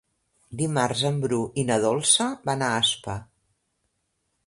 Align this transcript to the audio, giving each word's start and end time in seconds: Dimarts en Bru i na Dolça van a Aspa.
Dimarts 0.61 1.03
en 1.09 1.19
Bru 1.27 1.39
i 1.63 1.67
na 1.69 1.79
Dolça 1.85 2.29
van 2.51 2.67
a 2.69 2.73
Aspa. 2.83 3.23